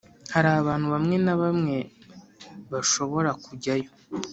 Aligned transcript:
hari 0.33 0.47
abantu 0.61 0.87
bamwe 0.93 1.15
na 1.25 1.35
bamwe 1.41 1.77
bashobora 2.71 3.29
kujyayo 3.43 3.89